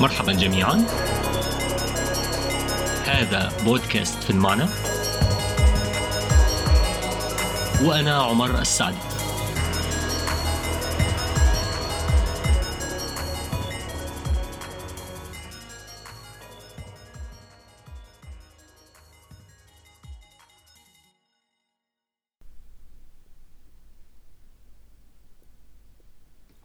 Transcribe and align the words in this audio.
مرحبا 0.00 0.32
جميعا. 0.32 0.86
هذا 3.04 3.52
بودكاست 3.64 4.22
في 4.22 4.30
المعنى 4.30 4.64
وأنا 7.84 8.22
عمر 8.22 8.60
السعدي. 8.60 8.96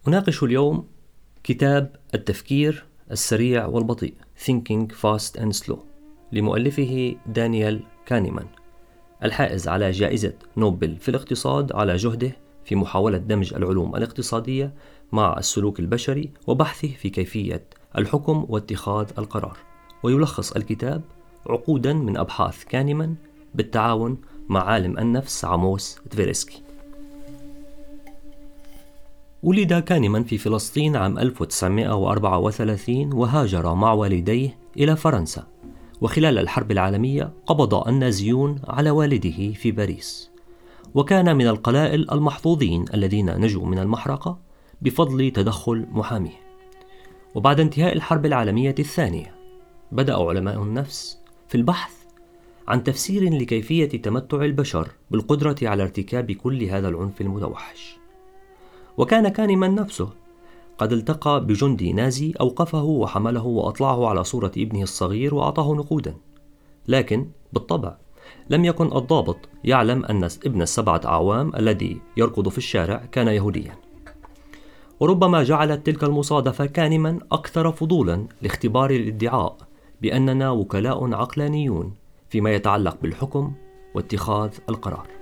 أناقش 0.08 0.44
اليوم 0.44 0.90
كتاب 1.44 1.96
التفكير 2.14 2.86
السريع 3.12 3.66
والبطيء. 3.66 4.14
Thinking 4.46 4.88
Fast 4.92 5.40
and 5.40 5.66
Slow. 5.66 5.78
لمؤلفه 6.32 7.16
دانيال 7.28 7.82
كانيمان. 8.06 8.46
الحائز 9.24 9.68
على 9.68 9.92
جائزة 9.92 10.34
نوبل 10.58 10.98
في 10.98 11.10
الاقتصاد 11.10 11.72
على 11.72 11.96
جهده 11.96 12.32
في 12.66 12.76
محاولة 12.76 13.18
دمج 13.18 13.54
العلوم 13.54 13.96
الاقتصادية 13.96 14.74
مع 15.12 15.38
السلوك 15.38 15.80
البشري 15.80 16.32
وبحثه 16.48 16.88
في 16.88 17.10
كيفية 17.10 17.64
الحكم 17.98 18.46
واتخاذ 18.50 19.08
القرار. 19.18 19.58
ويلخص 20.04 20.52
الكتاب 20.52 21.02
عقودا 21.50 21.94
من 21.94 22.18
أبحاث 22.18 22.64
كانيمان 22.64 23.16
بالتعاون 23.56 24.18
مع 24.50 24.64
عالم 24.64 24.98
النفس 25.00 25.46
عاموس 25.46 26.00
تفيرسكي. 26.10 26.65
ولد 29.46 29.74
كانمان 29.74 30.24
في 30.24 30.38
فلسطين 30.38 30.96
عام 30.96 31.20
1934 31.20 33.14
وهاجر 33.14 33.74
مع 33.74 33.94
والديه 33.94 34.58
إلى 34.78 34.96
فرنسا. 34.96 35.48
وخلال 36.02 36.38
الحرب 36.40 36.72
العالمية 36.72 37.34
قبض 37.46 37.88
النازيون 37.88 38.60
على 38.68 38.90
والده 38.90 39.54
في 39.54 39.72
باريس. 39.72 40.32
وكان 40.96 41.36
من 41.36 41.48
القلائل 41.48 42.12
المحظوظين 42.12 42.86
الذين 42.94 43.42
نجوا 43.42 43.66
من 43.66 43.80
المحرقة 43.80 44.40
بفضل 44.82 45.32
تدخل 45.32 45.86
محاميه. 45.92 46.40
وبعد 47.36 47.60
انتهاء 47.60 47.94
الحرب 47.94 48.26
العالمية 48.26 48.76
الثانية 48.80 49.36
بدأ 49.92 50.16
علماء 50.16 50.64
النفس 50.64 51.18
في 51.48 51.56
البحث 51.56 51.94
عن 52.68 52.84
تفسير 52.84 53.34
لكيفية 53.34 54.02
تمتع 54.02 54.42
البشر 54.42 54.90
بالقدرة 55.12 55.56
على 55.62 55.84
ارتكاب 55.84 56.32
كل 56.32 56.64
هذا 56.64 56.90
العنف 56.90 57.22
المتوحش 57.22 58.05
وكان 58.98 59.28
كانمان 59.28 59.76
نفسه. 59.76 60.10
قد 60.78 60.94
التقى 60.94 61.46
بجندي 61.46 61.94
نازي 61.94 62.34
أوقفه 62.42 62.84
وحمله 62.84 63.46
وأطلعه 63.46 64.08
على 64.08 64.24
صورة 64.24 64.52
ابنه 64.58 64.82
الصغير 64.82 65.36
وأعطاه 65.36 65.74
نقودا. 65.74 66.16
لكن 66.88 67.28
بالطبع 67.54 67.98
لم 68.50 68.66
يكن 68.66 68.98
الضابط 68.98 69.38
يعلم 69.64 70.06
أن 70.06 70.24
ابن 70.24 70.62
السبعة 70.62 71.02
أعوام 71.06 71.56
الذي 71.56 72.02
يركض 72.18 72.50
في 72.50 72.58
الشارع 72.58 73.06
كان 73.12 73.28
يهوديا. 73.28 73.76
وربما 75.00 75.44
جعلت 75.44 75.86
تلك 75.86 76.04
المصادفة 76.04 76.66
كانما 76.66 77.20
أكثر 77.32 77.72
فضولا 77.72 78.28
لاختبار 78.42 78.90
الادعاء 78.92 79.58
بأننا 80.02 80.52
وكلاء 80.52 81.14
عقلانيون 81.14 81.94
فيما 82.30 82.52
يتعلق 82.52 82.98
بالحكم 83.02 83.54
واتخاذ 83.96 84.52
القرار. 84.70 85.15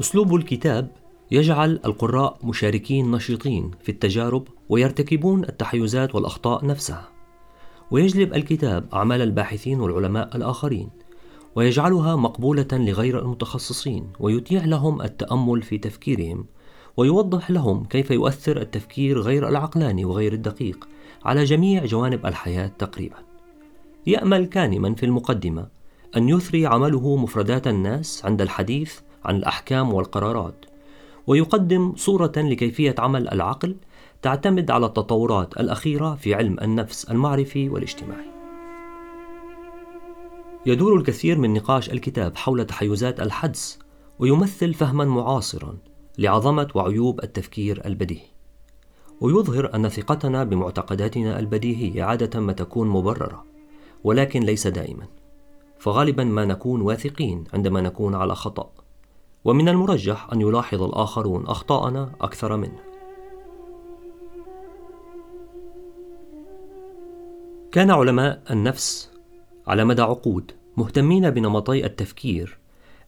أسلوب 0.00 0.34
الكتاب 0.34 0.88
يجعل 1.30 1.80
القراء 1.84 2.38
مشاركين 2.44 3.10
نشيطين 3.10 3.70
في 3.82 3.88
التجارب 3.88 4.48
ويرتكبون 4.68 5.44
التحيزات 5.44 6.14
والأخطاء 6.14 6.66
نفسها. 6.66 7.08
ويجلب 7.90 8.34
الكتاب 8.34 8.86
أعمال 8.94 9.22
الباحثين 9.22 9.80
والعلماء 9.80 10.36
الآخرين 10.36 10.88
ويجعلها 11.54 12.16
مقبولة 12.16 12.66
لغير 12.72 13.18
المتخصصين 13.18 14.06
ويتيح 14.20 14.64
لهم 14.64 15.02
التأمل 15.02 15.62
في 15.62 15.78
تفكيرهم 15.78 16.46
ويوضح 16.96 17.50
لهم 17.50 17.84
كيف 17.84 18.10
يؤثر 18.10 18.60
التفكير 18.60 19.20
غير 19.20 19.48
العقلاني 19.48 20.04
وغير 20.04 20.32
الدقيق 20.32 20.88
على 21.24 21.44
جميع 21.44 21.84
جوانب 21.84 22.26
الحياة 22.26 22.66
تقريبا. 22.78 23.16
يأمل 24.06 24.46
كانما 24.46 24.94
في 24.94 25.06
المقدمة 25.06 25.68
أن 26.16 26.28
يثري 26.28 26.66
عمله 26.66 27.16
مفردات 27.16 27.66
الناس 27.66 28.24
عند 28.24 28.42
الحديث 28.42 29.00
عن 29.24 29.36
الأحكام 29.36 29.94
والقرارات 29.94 30.64
ويقدم 31.26 31.92
صورة 31.96 32.32
لكيفية 32.36 32.94
عمل 32.98 33.28
العقل 33.28 33.76
تعتمد 34.22 34.70
على 34.70 34.86
التطورات 34.86 35.60
الأخيرة 35.60 36.14
في 36.14 36.34
علم 36.34 36.56
النفس 36.62 37.04
المعرفي 37.10 37.68
والاجتماعي. 37.68 38.30
يدور 40.66 40.96
الكثير 40.96 41.38
من 41.38 41.54
نقاش 41.54 41.90
الكتاب 41.90 42.36
حول 42.36 42.64
تحيزات 42.64 43.20
الحدس 43.20 43.78
ويمثل 44.18 44.74
فهما 44.74 45.04
معاصرا 45.04 45.76
لعظمة 46.18 46.68
وعيوب 46.74 47.22
التفكير 47.22 47.86
البديهي. 47.86 48.26
ويظهر 49.20 49.74
أن 49.74 49.88
ثقتنا 49.88 50.44
بمعتقداتنا 50.44 51.38
البديهية 51.38 52.02
عادة 52.02 52.40
ما 52.40 52.52
تكون 52.52 52.88
مبررة، 52.88 53.44
ولكن 54.04 54.40
ليس 54.40 54.66
دائما. 54.66 55.06
فغالبا 55.78 56.24
ما 56.24 56.44
نكون 56.44 56.80
واثقين 56.80 57.44
عندما 57.54 57.80
نكون 57.80 58.14
على 58.14 58.34
خطأ، 58.34 58.70
ومن 59.44 59.68
المرجح 59.68 60.28
أن 60.32 60.40
يلاحظ 60.40 60.82
الآخرون 60.82 61.46
أخطاءنا 61.46 62.10
أكثر 62.20 62.56
منا. 62.56 62.88
كان 67.72 67.90
علماء 67.90 68.42
النفس 68.50 69.10
على 69.66 69.84
مدى 69.84 70.02
عقود 70.02 70.52
مهتمين 70.76 71.30
بنمطي 71.30 71.86
التفكير 71.86 72.58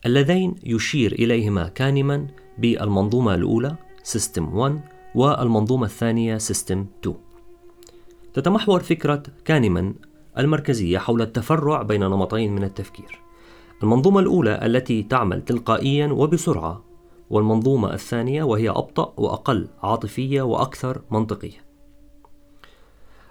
اللذين 0.06 0.54
يشير 0.64 1.12
إليهما 1.12 1.68
كانمان 1.68 2.26
بالمنظومة 2.58 3.34
الأولى 3.34 3.76
System 4.02 4.56
1 4.56 4.80
والمنظومة 5.14 5.86
الثانية 5.86 6.38
System 6.38 6.86
2 7.02 7.16
تتمحور 8.34 8.80
فكرة 8.80 9.22
كانمان 9.44 9.94
المركزية 10.38 10.98
حول 10.98 11.22
التفرع 11.22 11.82
بين 11.82 12.00
نمطين 12.00 12.54
من 12.54 12.64
التفكير 12.64 13.18
المنظومة 13.82 14.20
الأولى 14.20 14.66
التي 14.66 15.02
تعمل 15.02 15.44
تلقائيا 15.44 16.06
وبسرعة 16.06 16.84
والمنظومة 17.30 17.94
الثانية 17.94 18.42
وهي 18.42 18.70
أبطأ 18.70 19.12
وأقل 19.16 19.68
عاطفية 19.82 20.42
وأكثر 20.42 21.02
منطقية. 21.10 21.64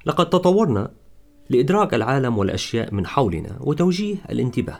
لقد 0.05 0.29
تطورنا 0.29 0.91
لإدراك 1.49 1.93
العالم 1.93 2.37
والأشياء 2.37 2.93
من 2.93 3.07
حولنا 3.07 3.57
وتوجيه 3.61 4.15
الانتباه. 4.29 4.79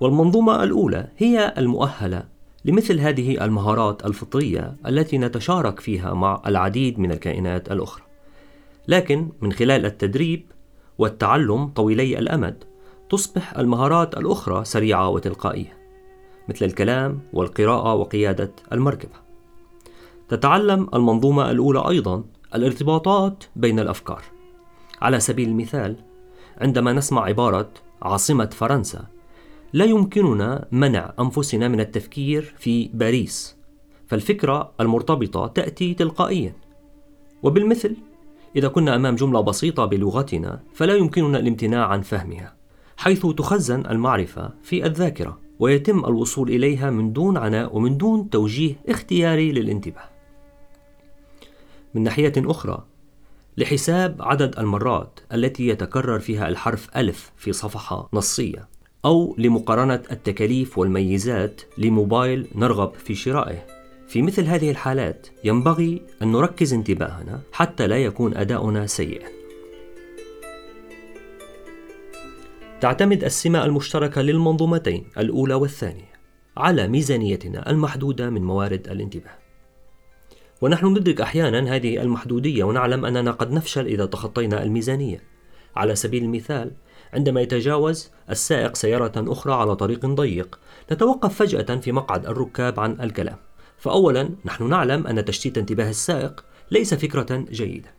والمنظومة 0.00 0.62
الأولى 0.62 1.08
هي 1.16 1.54
المؤهلة 1.58 2.24
لمثل 2.64 3.00
هذه 3.00 3.44
المهارات 3.44 4.06
الفطرية 4.06 4.76
التي 4.86 5.18
نتشارك 5.18 5.80
فيها 5.80 6.14
مع 6.14 6.42
العديد 6.46 6.98
من 6.98 7.12
الكائنات 7.12 7.72
الأخرى. 7.72 8.02
لكن 8.88 9.28
من 9.40 9.52
خلال 9.52 9.86
التدريب 9.86 10.46
والتعلم 10.98 11.66
طويلي 11.66 12.18
الأمد 12.18 12.64
تصبح 13.10 13.58
المهارات 13.58 14.18
الأخرى 14.18 14.64
سريعة 14.64 15.08
وتلقائية 15.08 15.78
مثل 16.48 16.64
الكلام 16.64 17.20
والقراءة 17.32 17.94
وقيادة 17.94 18.52
المركبة. 18.72 19.14
تتعلم 20.28 20.88
المنظومة 20.94 21.50
الأولى 21.50 21.88
أيضا 21.88 22.24
الارتباطات 22.54 23.44
بين 23.56 23.80
الأفكار. 23.80 24.22
على 25.02 25.20
سبيل 25.20 25.48
المثال، 25.48 25.96
عندما 26.58 26.92
نسمع 26.92 27.24
عبارة 27.24 27.70
عاصمة 28.02 28.50
فرنسا، 28.52 29.04
لا 29.72 29.84
يمكننا 29.84 30.68
منع 30.72 31.12
أنفسنا 31.20 31.68
من 31.68 31.80
التفكير 31.80 32.54
في 32.58 32.90
باريس، 32.94 33.56
فالفكرة 34.06 34.72
المرتبطة 34.80 35.46
تأتي 35.46 35.94
تلقائيا. 35.94 36.52
وبالمثل، 37.42 37.96
إذا 38.56 38.68
كنا 38.68 38.96
أمام 38.96 39.14
جملة 39.14 39.40
بسيطة 39.40 39.84
بلغتنا، 39.84 40.60
فلا 40.74 40.94
يمكننا 40.94 41.38
الامتناع 41.38 41.86
عن 41.86 42.00
فهمها. 42.00 42.57
حيث 42.98 43.26
تخزن 43.26 43.86
المعرفة 43.86 44.50
في 44.62 44.86
الذاكرة 44.86 45.38
ويتم 45.58 46.04
الوصول 46.04 46.48
إليها 46.48 46.90
من 46.90 47.12
دون 47.12 47.36
عناء 47.36 47.76
ومن 47.76 47.96
دون 47.96 48.30
توجيه 48.30 48.74
اختياري 48.88 49.52
للانتباه. 49.52 50.08
من 51.94 52.02
ناحية 52.02 52.32
أخرى، 52.36 52.84
لحساب 53.56 54.16
عدد 54.20 54.58
المرات 54.58 55.20
التي 55.32 55.68
يتكرر 55.68 56.18
فيها 56.18 56.48
الحرف 56.48 56.88
ألف 56.96 57.32
في 57.36 57.52
صفحة 57.52 58.08
نصية، 58.12 58.68
أو 59.04 59.34
لمقارنة 59.38 60.02
التكاليف 60.10 60.78
والميزات 60.78 61.60
لموبايل 61.78 62.46
نرغب 62.54 62.94
في 62.94 63.14
شرائه. 63.14 63.66
في 64.08 64.22
مثل 64.22 64.44
هذه 64.44 64.70
الحالات 64.70 65.26
ينبغي 65.44 66.02
أن 66.22 66.32
نركز 66.32 66.72
انتباهنا 66.72 67.40
حتى 67.52 67.86
لا 67.86 67.96
يكون 67.96 68.36
أداؤنا 68.36 68.86
سيئا. 68.86 69.37
تعتمد 72.80 73.24
السمة 73.24 73.64
المشتركة 73.64 74.22
للمنظومتين 74.22 75.04
الأولى 75.18 75.54
والثانية 75.54 76.12
على 76.56 76.88
ميزانيتنا 76.88 77.70
المحدودة 77.70 78.30
من 78.30 78.44
موارد 78.44 78.88
الانتباه. 78.88 79.38
ونحن 80.60 80.86
ندرك 80.86 81.20
أحيانا 81.20 81.74
هذه 81.74 82.02
المحدودية 82.02 82.64
ونعلم 82.64 83.04
أننا 83.04 83.30
قد 83.30 83.52
نفشل 83.52 83.86
إذا 83.86 84.06
تخطينا 84.06 84.62
الميزانية. 84.62 85.22
على 85.76 85.94
سبيل 85.94 86.24
المثال 86.24 86.70
عندما 87.12 87.40
يتجاوز 87.40 88.10
السائق 88.30 88.76
سيارة 88.76 89.12
أخرى 89.16 89.52
على 89.52 89.76
طريق 89.76 90.06
ضيق 90.06 90.58
نتوقف 90.92 91.34
فجأة 91.34 91.76
في 91.76 91.92
مقعد 91.92 92.26
الركاب 92.26 92.80
عن 92.80 93.00
الكلام. 93.00 93.36
فأولا 93.78 94.30
نحن 94.44 94.68
نعلم 94.68 95.06
أن 95.06 95.24
تشتيت 95.24 95.58
انتباه 95.58 95.90
السائق 95.90 96.44
ليس 96.70 96.94
فكرة 96.94 97.44
جيدة. 97.50 97.94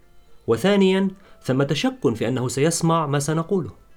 وثانيا 0.48 1.08
ثمة 1.44 1.68
شك 1.74 2.14
في 2.16 2.28
أنه 2.28 2.48
سيسمع 2.48 3.08
ما 3.08 3.20
سنقوله. 3.20 3.89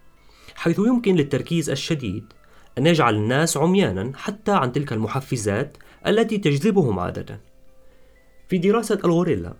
حيث 0.55 0.79
يمكن 0.79 1.15
للتركيز 1.15 1.71
الشديد 1.71 2.33
أن 2.79 2.87
يجعل 2.87 3.15
الناس 3.15 3.57
عميانا 3.57 4.13
حتى 4.15 4.53
عن 4.53 4.73
تلك 4.73 4.93
المحفزات 4.93 5.77
التي 6.07 6.39
تجذبهم 6.39 6.99
عادة. 6.99 7.41
في 8.49 8.59
دراسة 8.59 8.99
الغوريلا 9.05 9.55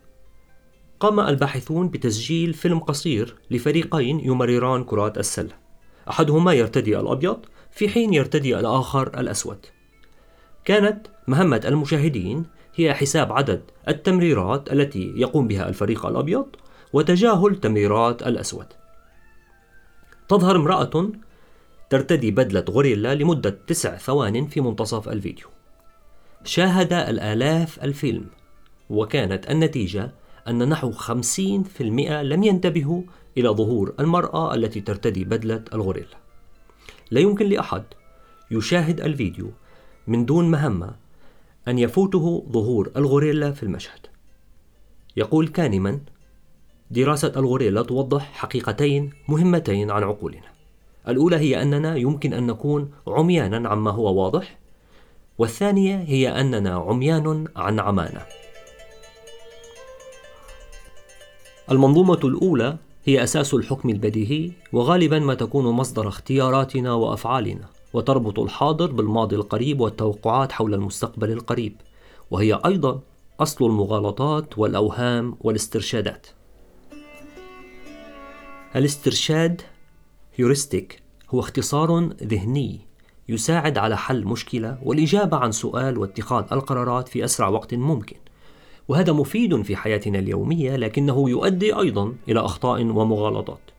قام 1.01 1.21
الباحثون 1.21 1.89
بتسجيل 1.89 2.55
فيلم 2.55 2.79
قصير 2.79 3.37
لفريقين 3.51 4.21
يمرران 4.21 4.85
كرات 4.85 5.19
السلة. 5.19 5.53
أحدهما 6.11 6.53
يرتدي 6.53 6.99
الأبيض 7.01 7.39
في 7.71 7.89
حين 7.89 8.15
يرتدي 8.15 8.59
الآخر 8.59 9.21
الأسود. 9.21 9.67
كانت 10.65 11.07
مهمة 11.29 11.61
المشاهدين 11.65 12.45
هي 12.75 12.95
حساب 12.95 13.33
عدد 13.33 13.63
التمريرات 13.89 14.73
التي 14.73 15.13
يقوم 15.17 15.49
بها 15.49 15.69
الفريق 15.69 16.07
الأبيض 16.07 16.47
وتجاهل 16.93 17.57
تمريرات 17.57 18.23
الأسود. 18.23 18.67
تظهر 20.33 20.57
امرأة 20.57 21.11
ترتدي 21.91 22.31
بدلة 22.31 22.65
غوريلا 22.71 23.15
لمدة 23.15 23.59
تسع 23.67 23.97
ثوان 23.97 24.47
في 24.47 24.61
منتصف 24.61 25.09
الفيديو. 25.09 25.47
شاهد 26.45 26.93
الآلاف 26.93 27.85
الفيلم 27.85 28.27
وكانت 28.91 29.51
النتيجة 29.51 30.13
أن 30.49 30.69
نحو 30.69 30.93
50% 30.93 31.81
لم 32.23 32.43
ينتبهوا 32.43 33.03
إلى 33.39 33.49
ظهور 33.49 33.95
المرأة 34.01 34.55
التي 34.55 34.81
ترتدي 34.81 35.25
بدلة 35.25 35.65
الغوريلا. 35.75 36.17
لا 37.11 37.21
يمكن 37.21 37.47
لأحد 37.47 37.85
يشاهد 38.51 39.01
الفيديو 39.01 39.51
من 40.07 40.25
دون 40.25 40.51
مهمة 40.51 40.95
أن 41.69 41.79
يفوته 41.79 42.47
ظهور 42.53 42.91
الغوريلا 42.97 43.53
في 43.53 43.63
المشهد. 43.63 44.07
يقول 45.17 45.49
كانمان 45.49 46.01
دراسة 46.93 47.33
الغوريلا 47.37 47.83
توضح 47.83 48.33
حقيقتين 48.33 49.11
مهمتين 49.29 49.91
عن 49.91 50.03
عقولنا. 50.03 50.53
الأولى 51.09 51.37
هي 51.37 51.63
أننا 51.63 51.97
يمكن 51.97 52.33
أن 52.33 52.47
نكون 52.47 52.91
عميانا 53.07 53.69
عما 53.69 53.91
هو 53.91 54.23
واضح 54.23 54.59
والثانية 55.39 55.97
هي 55.97 56.41
أننا 56.41 56.75
عميان 56.75 57.47
عن 57.57 57.81
عمانة 57.81 58.21
المنظومة 61.71 62.21
الأولى 62.25 62.77
هي 63.05 63.23
أساس 63.23 63.55
الحكم 63.55 63.91
البديهي 63.91 64.51
وغالبا 64.73 65.19
ما 65.19 65.35
تكون 65.35 65.65
مصدر 65.65 66.09
اختياراتنا 66.09 66.93
وأفعالنا 66.93 67.67
وتربط 67.93 68.39
الحاضر 68.39 68.93
بالماضي 68.93 69.37
القريب 69.37 69.81
والتوقعات 69.81 70.53
حول 70.53 70.75
المستقبل 70.75 71.31
القريب 71.31 71.77
وهي 72.31 72.61
أيضا 72.67 73.01
أصل 73.41 73.67
المغالطات 73.67 74.59
والأوهام 74.59 75.37
والاسترشادات. 75.41 76.27
الاسترشاد 78.77 79.63
هيورستيك 80.37 81.03
هو 81.31 81.41
اختصار 81.41 82.09
ذهني 82.23 82.81
يساعد 83.29 83.79
على 83.79 83.97
حل 83.97 84.25
مشكلة 84.25 84.79
والإجابة 84.83 85.37
عن 85.37 85.53
سؤال 85.53 85.99
واتخاذ 85.99 86.45
القرارات 86.53 87.09
في 87.09 87.25
أسرع 87.25 87.49
وقت 87.49 87.75
ممكن. 87.75 88.17
وهذا 88.89 89.13
مفيد 89.13 89.63
في 89.63 89.77
حياتنا 89.77 90.19
اليومية 90.19 90.77
لكنه 90.77 91.31
يؤدي 91.31 91.73
أيضا 91.73 92.15
إلى 92.29 92.41
أخطاء 92.41 92.83
ومغالطات. 92.83 93.71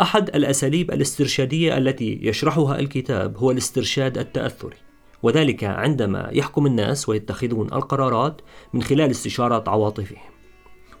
أحد 0.00 0.28
الأساليب 0.28 0.90
الاسترشادية 0.90 1.78
التي 1.78 2.18
يشرحها 2.22 2.78
الكتاب 2.78 3.36
هو 3.36 3.50
الاسترشاد 3.50 4.18
التأثري 4.18 4.76
وذلك 5.22 5.64
عندما 5.64 6.28
يحكم 6.32 6.66
الناس 6.66 7.08
ويتخذون 7.08 7.72
القرارات 7.72 8.40
من 8.72 8.82
خلال 8.82 9.10
استشارة 9.10 9.70
عواطفهم. 9.70 10.30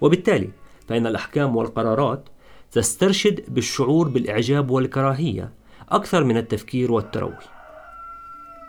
وبالتالي 0.00 0.50
فإن 0.88 1.06
الأحكام 1.06 1.56
والقرارات 1.56 2.28
تسترشد 2.72 3.54
بالشعور 3.54 4.08
بالإعجاب 4.08 4.70
والكراهية 4.70 5.52
أكثر 5.88 6.24
من 6.24 6.36
التفكير 6.36 6.92
والتروي. 6.92 7.38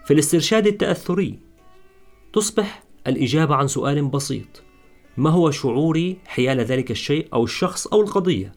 في 0.05 0.13
الاسترشاد 0.13 0.67
التأثري 0.67 1.39
تصبح 2.33 2.83
الإجابة 3.07 3.55
عن 3.55 3.67
سؤال 3.67 4.07
بسيط 4.07 4.63
ما 5.17 5.29
هو 5.29 5.51
شعوري 5.51 6.17
حيال 6.25 6.59
ذلك 6.59 6.91
الشيء 6.91 7.27
أو 7.33 7.43
الشخص 7.43 7.87
أو 7.87 8.01
القضية؟ 8.01 8.53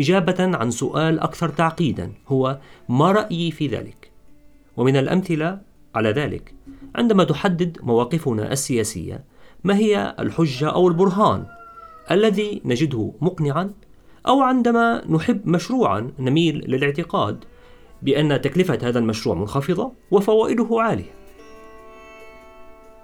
إجابة 0.00 0.56
عن 0.56 0.70
سؤال 0.70 1.20
أكثر 1.20 1.48
تعقيدا 1.48 2.12
هو 2.28 2.58
ما 2.88 3.12
رأيي 3.12 3.50
في 3.50 3.66
ذلك. 3.66 4.10
ومن 4.76 4.96
الأمثلة 4.96 5.60
على 5.94 6.10
ذلك 6.10 6.54
عندما 6.94 7.24
تحدد 7.24 7.78
مواقفنا 7.82 8.52
السياسية 8.52 9.24
ما 9.64 9.76
هي 9.76 10.16
الحجة 10.18 10.68
أو 10.68 10.88
البرهان 10.88 11.46
الذي 12.10 12.62
نجده 12.64 13.12
مقنعا؟ 13.20 13.70
أو 14.28 14.42
عندما 14.42 15.04
نحب 15.08 15.48
مشروعا 15.48 16.12
نميل 16.18 16.64
للاعتقاد 16.70 17.44
بأن 18.02 18.40
تكلفة 18.40 18.78
هذا 18.82 18.98
المشروع 18.98 19.34
منخفضة 19.36 19.92
وفوائده 20.10 20.68
عالية. 20.72 21.14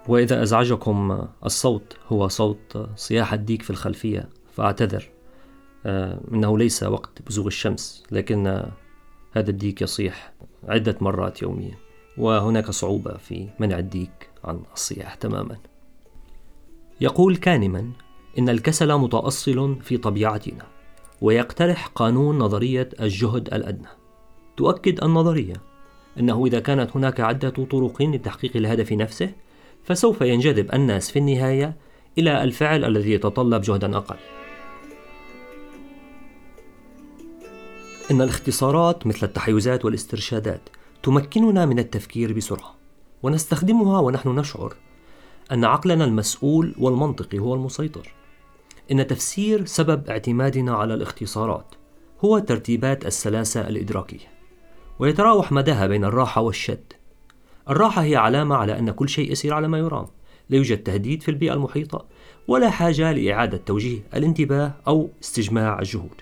وإذا 0.07 0.43
أزعجكم 0.43 1.27
الصوت 1.45 1.97
هو 2.07 2.27
صوت 2.27 2.89
صياح 2.95 3.33
الديك 3.33 3.61
في 3.61 3.69
الخلفية 3.69 4.29
فأعتذر. 4.51 5.09
آه، 5.85 6.19
إنه 6.33 6.57
ليس 6.57 6.83
وقت 6.83 7.21
بزوغ 7.27 7.47
الشمس 7.47 8.03
لكن 8.11 8.47
هذا 9.31 9.49
الديك 9.49 9.81
يصيح 9.81 10.33
عدة 10.67 10.95
مرات 11.01 11.41
يوميا 11.41 11.75
وهناك 12.17 12.71
صعوبة 12.71 13.17
في 13.17 13.49
منع 13.59 13.79
الديك 13.79 14.29
عن 14.43 14.63
الصياح 14.73 15.15
تماما. 15.15 15.57
يقول 17.01 17.37
كانمان 17.37 17.91
إن 18.37 18.49
الكسل 18.49 18.97
متأصل 18.97 19.77
في 19.81 19.97
طبيعتنا. 19.97 20.78
ويقترح 21.21 21.87
قانون 21.87 22.37
نظرية 22.37 22.89
الجهد 22.99 23.53
الأدنى 23.53 23.87
تؤكد 24.57 25.03
النظرية 25.03 25.53
أنه 26.19 26.45
إذا 26.45 26.59
كانت 26.59 26.95
هناك 26.95 27.19
عدة 27.19 27.49
طرق 27.49 28.01
لتحقيق 28.01 28.51
الهدف 28.55 28.91
نفسه 28.91 29.31
فسوف 29.83 30.21
ينجذب 30.21 30.73
الناس 30.73 31.11
في 31.11 31.19
النهاية 31.19 31.75
إلى 32.17 32.43
الفعل 32.43 32.85
الذي 32.85 33.11
يتطلب 33.11 33.61
جهدا 33.61 33.97
أقل. 33.97 34.17
إن 38.11 38.21
الاختصارات 38.21 39.07
مثل 39.07 39.25
التحيزات 39.25 39.85
والاسترشادات 39.85 40.61
تمكننا 41.03 41.65
من 41.65 41.79
التفكير 41.79 42.33
بسرعة، 42.33 42.75
ونستخدمها 43.23 43.99
ونحن 43.99 44.29
نشعر 44.29 44.73
أن 45.51 45.65
عقلنا 45.65 46.05
المسؤول 46.05 46.75
والمنطقي 46.79 47.39
هو 47.39 47.53
المسيطر. 47.53 48.18
إن 48.91 49.07
تفسير 49.07 49.65
سبب 49.65 50.09
اعتمادنا 50.09 50.75
على 50.75 50.93
الاختصارات 50.93 51.75
هو 52.25 52.39
ترتيبات 52.39 53.05
السلاسة 53.05 53.67
الإدراكية، 53.67 54.27
ويتراوح 54.99 55.51
مداها 55.51 55.87
بين 55.87 56.05
الراحة 56.05 56.41
والشد، 56.41 56.93
الراحة 57.69 58.03
هي 58.03 58.15
علامة 58.15 58.55
على 58.55 58.79
أن 58.79 58.91
كل 58.91 59.09
شيء 59.09 59.31
يسير 59.31 59.53
على 59.53 59.67
ما 59.67 59.77
يرام 59.77 60.07
لا 60.49 60.57
يوجد 60.57 60.83
تهديد 60.83 61.23
في 61.23 61.31
البيئة 61.31 61.53
المحيطة 61.53 62.05
ولا 62.47 62.69
حاجة 62.69 63.11
لإعادة 63.11 63.57
توجيه 63.57 63.99
الانتباه 64.15 64.73
أو 64.87 65.09
استجماع 65.23 65.79
الجهود. 65.79 66.21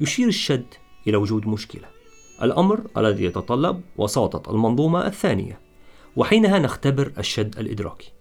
يشير 0.00 0.28
الشد 0.28 0.66
إلى 1.06 1.16
وجود 1.16 1.46
مشكلة 1.46 1.88
الأمر 2.42 2.80
الذي 2.96 3.24
يتطلب 3.24 3.80
وساطة 3.96 4.50
المنظومة 4.50 5.06
الثانية 5.06 5.60
وحينها 6.16 6.58
نختبر 6.58 7.12
الشد 7.18 7.58
الإدراكي. 7.58 8.12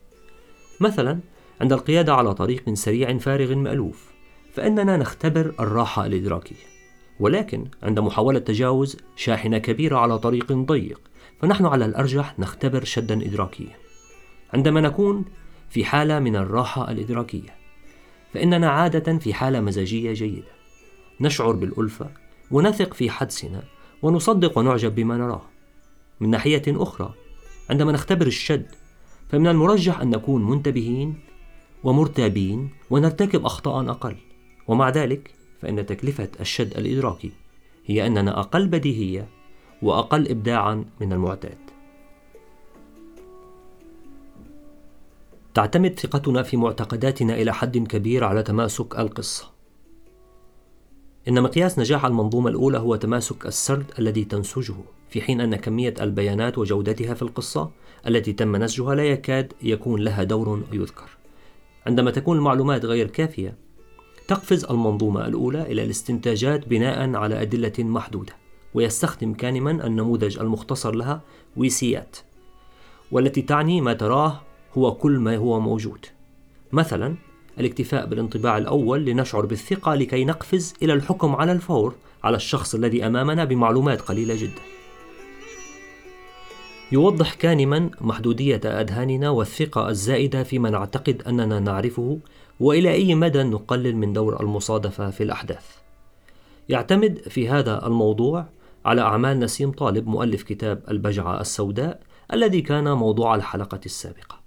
مثلا 0.80 1.20
عند 1.62 1.74
القيادة 1.74 2.14
على 2.14 2.34
طريق 2.34 2.74
سريع 2.74 3.18
فارغ 3.18 3.56
مألوف 3.56 4.12
فإننا 4.54 4.98
نختبر 4.98 5.54
الراحة 5.60 6.06
الإدراكية. 6.06 6.76
ولكن 7.20 7.68
عند 7.84 8.00
محاولة 8.00 8.40
تجاوز 8.40 8.98
شاحنة 9.16 9.58
كبيرة 9.58 9.98
على 9.98 10.20
طريق 10.20 10.52
ضيق 10.52 11.02
فنحن 11.42 11.66
على 11.66 11.86
الأرجح 11.86 12.40
نختبر 12.40 12.84
شدا 12.84 13.26
إدراكيا. 13.26 13.76
عندما 14.54 14.82
نكون 14.82 15.26
في 15.70 15.86
حالة 15.86 16.20
من 16.20 16.36
الراحة 16.36 16.92
الإدراكية 16.92 17.56
فإننا 18.34 18.70
عادة 18.70 19.18
في 19.18 19.34
حالة 19.34 19.60
مزاجية 19.60 20.14
جيدة. 20.14 20.56
نشعر 21.22 21.52
بالألفة 21.52 22.10
ونثق 22.52 22.94
في 22.94 23.10
حدسنا 23.10 23.64
ونصدق 24.02 24.58
ونعجب 24.58 24.96
بما 24.96 25.18
نراه. 25.18 25.42
من 26.20 26.30
ناحية 26.30 26.64
أخرى 26.68 27.14
عندما 27.70 27.92
نختبر 27.92 28.28
الشد 28.28 28.66
فمن 29.30 29.48
المرجح 29.48 30.00
أن 30.00 30.10
نكون 30.10 30.50
منتبهين 30.50 31.25
ومرتابين 31.86 32.70
ونرتكب 32.90 33.46
أخطاء 33.46 33.90
أقل 33.90 34.16
ومع 34.68 34.90
ذلك 34.90 35.32
فإن 35.62 35.86
تكلفة 35.86 36.30
الشد 36.40 36.78
الإدراكي 36.78 37.32
هي 37.86 38.08
أننا 38.08 38.40
أقل 38.40 38.68
بديهية 38.68 39.28
وأقل 39.82 40.28
إبداعا 40.30 40.86
من 41.02 41.14
المعتاد 41.14 41.58
تعتمد 45.54 46.00
ثقتنا 46.00 46.44
في 46.44 46.58
معتقداتنا 46.58 47.34
إلى 47.34 47.54
حد 47.54 47.78
كبير 47.78 48.24
على 48.24 48.44
تماسك 48.44 49.00
القصة. 49.00 49.52
إن 51.28 51.44
مقياس 51.44 51.80
نجاح 51.80 52.06
المنظومة 52.06 52.50
الأولى 52.50 52.78
هو 52.78 52.96
تماسك 52.96 53.46
السرد 53.46 53.92
الذي 54.00 54.24
تنسجه، 54.24 54.76
في 55.10 55.22
حين 55.22 55.42
أن 55.42 55.56
كمية 55.56 55.94
البيانات 56.02 56.58
وجودتها 56.58 57.14
في 57.14 57.22
القصة 57.22 57.72
التي 58.08 58.34
تم 58.34 58.56
نسجها 58.56 58.96
لا 58.96 59.04
يكاد 59.04 59.54
يكون 59.62 60.02
لها 60.02 60.24
دور 60.24 60.64
يذكر. 60.74 61.25
عندما 61.88 62.12
تكون 62.12 62.38
المعلومات 62.38 62.86
غير 62.86 63.08
كافية، 63.08 63.58
تقفز 64.28 64.66
المنظومة 64.66 65.28
الأولى 65.28 65.62
إلى 65.62 65.84
الاستنتاجات 65.84 66.68
بناء 66.68 67.16
على 67.16 67.42
أدلة 67.42 67.74
محدودة، 67.80 68.34
ويستخدم 68.74 69.34
كانمان 69.34 69.82
النموذج 69.82 70.40
المختصر 70.40 70.96
لها 70.96 71.22
ويسيات، 71.58 72.18
والتي 73.12 73.42
تعني 73.42 73.82
ما 73.82 73.94
تراه 73.94 74.42
هو 74.78 74.96
كل 74.96 75.20
ما 75.20 75.38
هو 75.38 75.60
موجود. 75.60 76.06
مثلا 76.72 77.16
الاكتفاء 77.60 78.06
بالانطباع 78.06 78.58
الأول 78.58 79.06
لنشعر 79.06 79.46
بالثقة 79.46 79.96
لكي 79.96 80.26
نقفز 80.26 80.74
إلى 80.82 80.94
الحكم 80.94 81.36
على 81.36 81.52
الفور 81.52 81.96
على 82.24 82.36
الشخص 82.36 82.76
الذي 82.76 83.08
أمامنا 83.08 83.46
بمعلومات 83.46 84.02
قليلة 84.02 84.36
جدا. 84.36 84.62
يوضح 86.92 87.34
كانما 87.34 87.90
محدودية 88.02 88.62
أذهاننا 88.66 89.30
والثقة 89.30 89.90
الزائدة 89.90 90.44
فيما 90.44 90.70
نعتقد 90.70 91.22
أننا 91.28 91.60
نعرفه 91.60 92.20
وإلى 92.60 92.92
أي 92.92 93.16
مدى 93.16 93.44
نقلل 93.44 93.98
من 93.98 94.14
دور 94.14 94.42
المصادفة 94.42 95.10
في 95.10 95.24
الأحداث. 95.24 95.66
يعتمد 96.70 97.20
في 97.20 97.50
هذا 97.50 97.88
الموضوع 97.88 98.46
على 98.86 99.02
أعمال 99.02 99.40
نسيم 99.40 99.72
طالب 99.72 100.08
مؤلف 100.08 100.44
كتاب 100.44 100.84
البجعة 100.90 101.42
السوداء 101.42 102.00
الذي 102.34 102.62
كان 102.62 102.92
موضوع 102.92 103.36
الحلقة 103.36 103.80
السابقة. 103.86 104.40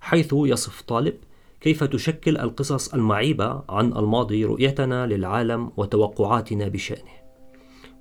حيث 0.00 0.34
يصف 0.36 0.82
طالب 0.82 1.14
كيف 1.60 1.84
تشكل 1.84 2.38
القصص 2.38 2.94
المعيبة 2.94 3.62
عن 3.68 3.92
الماضي 3.92 4.44
رؤيتنا 4.44 5.06
للعالم 5.06 5.72
وتوقعاتنا 5.76 6.68
بشأنه. 6.68 7.20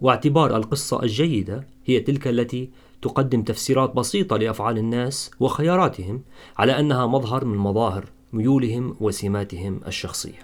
واعتبار 0.01 0.55
القصة 0.55 1.03
الجيدة 1.03 1.67
هي 1.85 1.99
تلك 1.99 2.27
التي 2.27 2.69
تقدم 3.01 3.41
تفسيرات 3.41 3.95
بسيطة 3.95 4.37
لأفعال 4.37 4.77
الناس 4.77 5.31
وخياراتهم 5.39 6.21
على 6.57 6.79
أنها 6.79 7.07
مظهر 7.07 7.45
من 7.45 7.57
مظاهر 7.57 8.05
ميولهم 8.33 8.95
وسماتهم 8.99 9.81
الشخصية. 9.87 10.39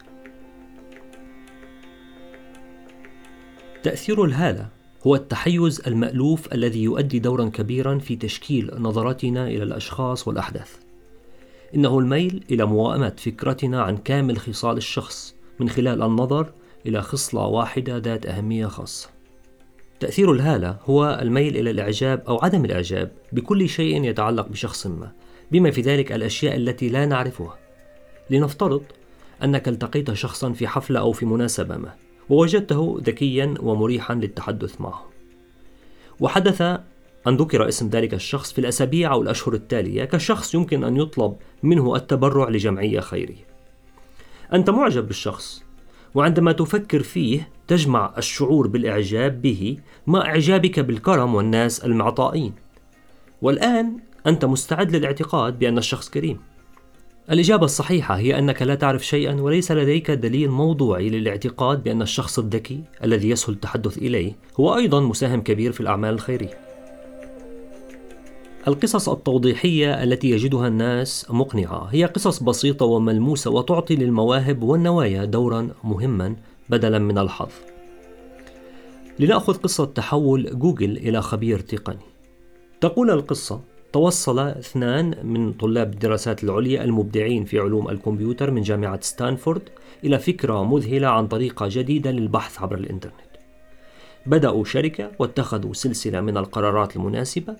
تأثير 3.83 4.24
الهالة 4.24 4.69
هو 5.07 5.15
التحيز 5.15 5.81
المألوف 5.88 6.53
الذي 6.53 6.83
يؤدي 6.83 7.19
دورا 7.19 7.50
كبيرا 7.50 8.00
في 8.00 8.15
تشكيل 8.15 8.71
نظرتنا 8.77 9.47
إلى 9.47 9.63
الأشخاص 9.63 10.27
والأحداث. 10.27 10.75
إنه 11.75 12.00
الميل 12.00 12.43
إلى 12.51 12.65
موائمة 12.65 13.13
فكرتنا 13.17 13.81
عن 13.81 13.97
كامل 13.97 14.38
خصال 14.38 14.77
الشخص 14.77 15.35
من 15.59 15.69
خلال 15.69 16.03
النظر 16.03 16.51
إلى 16.85 17.01
خصلة 17.01 17.45
واحدة 17.45 17.97
ذات 17.97 18.25
أهمية 18.25 18.67
خاصة. 18.67 19.14
تأثير 20.00 20.32
الهالة 20.32 20.78
هو 20.86 21.20
الميل 21.22 21.58
إلى 21.58 21.72
الإعجاب 21.72 22.24
أو 22.28 22.40
عدم 22.44 22.66
الإعجاب 22.66 23.12
بكل 23.32 23.70
شيء 23.70 24.04
يتعلق 24.04 24.48
بشخص 24.48 24.88
ما، 24.88 25.12
بما 25.52 25.72
في 25.72 25.82
ذلك 25.82 26.12
الأشياء 26.12 26.56
التي 26.56 26.90
لا 26.90 27.06
نعرفها. 27.06 27.58
لنفترض 28.30 28.84
أنك 29.44 29.68
التقيت 29.68 30.14
شخصا 30.14 30.52
في 30.52 30.68
حفلة 30.68 31.00
أو 31.00 31.12
في 31.12 31.25
مناسبة 31.25 31.78
ما، 31.78 31.94
ووجدته 32.30 33.02
ذكيا 33.04 33.54
ومريحا 33.60 34.16
للتحدث 34.16 34.82
معه. 34.82 35.06
وحدث 36.20 36.62
أن 37.28 37.38
ذكر 37.38 37.68
اسم 37.68 37.90
ذلك 37.90 38.14
الشخص 38.14 38.54
في 38.54 38.60
الأسابيع 38.60 39.14
أو 39.14 39.22
الأشهر 39.22 39.54
التالية 39.54 40.06
كشخص 40.06 40.56
يمكن 40.56 40.84
أن 40.84 40.98
يطلب 40.98 41.36
منه 41.64 41.96
التبرع 41.96 42.50
لجمعية 42.50 43.00
خيرية. 43.00 43.46
أنت 44.54 44.70
معجب 44.70 45.08
بالشخص، 45.08 45.64
وعندما 46.15 46.51
تفكر 46.51 47.03
فيه 47.03 47.50
تجمع 47.67 48.13
الشعور 48.17 48.67
بالإعجاب 48.67 49.41
به 49.41 49.77
مع 50.07 50.22
إعجابك 50.22 50.79
بالكرم 50.79 51.36
والناس 51.36 51.86
المعطائين. 51.86 52.53
والآن 53.41 53.98
أنت 54.27 54.45
مستعد 54.45 54.95
للاعتقاد 54.95 55.60
بأن 55.60 55.77
الشخص 55.77 56.10
كريم. 56.10 56.39
الإجابة 57.31 57.65
الصحيحة 57.65 58.15
هي 58.17 58.39
أنك 58.39 58.62
لا 58.62 58.75
تعرف 58.75 59.05
شيئا 59.05 59.34
وليس 59.41 59.72
لديك 59.72 60.12
دليل 60.12 60.50
موضوعي 60.50 61.10
للاعتقاد 61.10 61.84
بأن 61.84 62.01
الشخص 62.01 62.39
الذكي 62.39 62.84
الذي 63.03 63.29
يسهل 63.29 63.53
التحدث 63.53 63.98
إليه 63.98 64.34
هو 64.60 64.75
أيضا 64.75 65.00
مساهم 65.00 65.41
كبير 65.41 65.72
في 65.72 65.81
الأعمال 65.81 66.13
الخيرية. 66.13 66.64
القصص 68.67 69.10
التوضيحية 69.10 70.03
التي 70.03 70.29
يجدها 70.29 70.67
الناس 70.67 71.25
مقنعة 71.29 71.88
هي 71.91 72.05
قصص 72.05 72.43
بسيطة 72.43 72.86
وملموسة 72.86 73.51
وتعطي 73.51 73.95
للمواهب 73.95 74.63
والنوايا 74.63 75.25
دورا 75.25 75.69
مهما 75.84 76.36
بدلا 76.69 77.00
من 77.00 77.17
الحظ. 77.17 77.51
لنأخذ 79.19 79.53
قصة 79.53 79.86
تحول 79.86 80.60
جوجل 80.60 80.98
إلى 80.98 81.22
خبير 81.22 81.60
تقني. 81.60 82.05
تقول 82.81 83.12
القصة: 83.12 83.62
توصل 83.93 84.39
اثنان 84.39 85.15
من 85.24 85.53
طلاب 85.53 85.93
الدراسات 85.93 86.43
العليا 86.43 86.84
المبدعين 86.84 87.45
في 87.45 87.60
علوم 87.60 87.89
الكمبيوتر 87.89 88.51
من 88.51 88.62
جامعة 88.62 89.01
ستانفورد 89.01 89.62
إلى 90.03 90.19
فكرة 90.19 90.63
مذهلة 90.63 91.07
عن 91.07 91.27
طريقة 91.27 91.67
جديدة 91.69 92.12
للبحث 92.12 92.62
عبر 92.62 92.75
الإنترنت. 92.77 93.15
بدأوا 94.25 94.63
شركة 94.63 95.12
واتخذوا 95.19 95.74
سلسلة 95.74 96.22
من 96.22 96.38
القرارات 96.38 96.95
المناسبة 96.95 97.55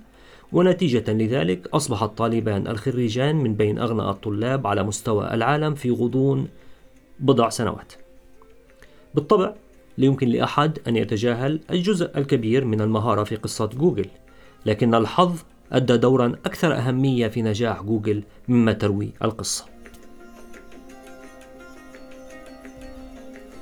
ونتيجة 0.52 1.14
لذلك 1.14 1.68
أصبح 1.68 2.04
الطالبان 2.04 2.68
الخريجان 2.68 3.36
من 3.36 3.54
بين 3.54 3.80
أغنى 3.80 4.10
الطلاب 4.10 4.68
على 4.68 4.84
مستوى 4.84 5.34
العالم 5.34 5.76
في 5.76 5.92
غضون 5.92 6.48
بضع 7.20 7.50
سنوات. 7.50 7.94
بالطبع 9.16 9.54
لا 9.98 10.06
يمكن 10.06 10.28
لأحد 10.28 10.80
أن 10.88 10.96
يتجاهل 10.96 11.60
الجزء 11.72 12.18
الكبير 12.18 12.66
من 12.66 12.82
المهارة 12.82 13.24
في 13.24 13.36
قصة 13.36 13.66
جوجل، 13.66 14.08
لكن 14.66 14.96
الحظ 14.96 15.40
أدى 15.72 15.98
دورا 15.98 16.36
أكثر 16.46 16.74
أهمية 16.74 17.28
في 17.28 17.42
نجاح 17.42 17.84
جوجل 17.84 18.24
مما 18.48 18.74
تروي 18.74 19.12
القصة. 19.24 19.75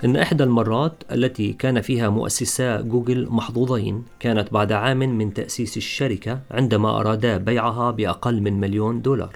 إن 0.05 0.15
إحدى 0.15 0.43
المرات 0.43 1.03
التي 1.11 1.53
كان 1.53 1.81
فيها 1.81 2.09
مؤسسا 2.09 2.81
جوجل 2.81 3.27
محظوظين 3.29 4.03
كانت 4.19 4.53
بعد 4.53 4.71
عام 4.71 4.97
من 4.97 5.33
تأسيس 5.33 5.77
الشركة 5.77 6.39
عندما 6.51 6.99
أرادا 6.99 7.37
بيعها 7.37 7.91
بأقل 7.91 8.41
من 8.41 8.59
مليون 8.59 9.01
دولار. 9.01 9.35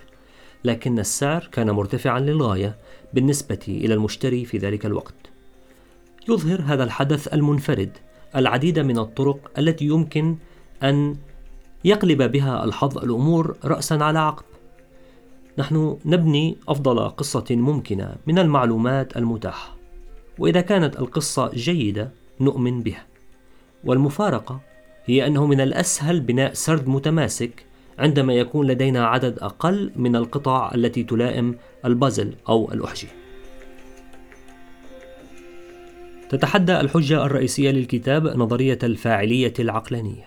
لكن 0.64 1.00
السعر 1.00 1.50
كان 1.52 1.72
مرتفعا 1.72 2.20
للغاية 2.20 2.76
بالنسبة 3.14 3.60
إلى 3.68 3.94
المشتري 3.94 4.46
في 4.46 4.58
ذلك 4.58 4.86
الوقت. 4.86 5.16
يظهر 6.30 6.62
هذا 6.66 6.84
الحدث 6.84 7.34
المنفرد 7.34 7.92
العديد 8.36 8.80
من 8.80 9.00
الطرق 9.00 9.52
التي 9.58 9.86
يمكن 9.86 10.38
أن 10.84 11.16
يقلب 11.86 12.32
بها 12.32 12.64
الحظ 12.64 12.98
الأمور 12.98 13.58
رأسا 13.66 13.94
على 13.94 14.20
عقب. 14.20 14.46
نحن 15.58 15.98
نبني 16.06 16.58
أفضل 16.68 17.10
قصة 17.10 17.46
ممكنة 17.50 18.16
من 18.28 18.40
المعلومات 18.40 19.18
المتاحة. 19.18 19.77
وإذا 20.40 20.62
كانت 20.62 21.00
القصة 21.00 21.52
جيدة 21.54 22.12
نؤمن 22.40 22.82
بها. 22.82 23.06
والمفارقة 23.84 24.60
هي 25.06 25.28
أنه 25.28 25.46
من 25.46 25.62
الأسهل 25.62 26.20
بناء 26.20 26.54
سرد 26.54 26.88
متماسك 26.88 27.66
عندما 28.00 28.34
يكون 28.34 28.68
لدينا 28.68 29.08
عدد 29.08 29.40
أقل 29.40 29.92
من 29.96 30.16
القطع 30.16 30.72
التي 30.76 31.04
تلائم 31.04 31.56
البازل 31.86 32.34
أو 32.50 32.72
الأحجية 32.74 33.08
تتحدى 36.30 36.80
الحجة 36.80 37.26
الرئيسية 37.26 37.72
للكتاب 37.72 38.28
نظرية 38.28 38.80
الفاعلية 38.84 39.54
العقلانية 39.60 40.26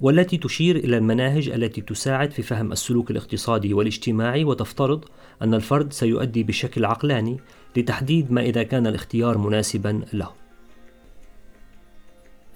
والتي 0.00 0.36
تشير 0.36 0.76
إلى 0.76 0.96
المناهج 0.96 1.48
التي 1.48 1.80
تساعد 1.80 2.30
في 2.30 2.42
فهم 2.42 2.72
السلوك 2.72 3.10
الاقتصادي 3.10 3.74
والاجتماعي 3.74 4.44
وتفترض 4.44 5.04
أن 5.42 5.54
الفرد 5.54 5.92
سيؤدي 5.92 6.42
بشكل 6.42 6.84
عقلاني 6.84 7.40
لتحديد 7.76 8.32
ما 8.32 8.40
إذا 8.40 8.62
كان 8.62 8.86
الاختيار 8.86 9.38
مناسبا 9.38 10.00
له. 10.12 10.38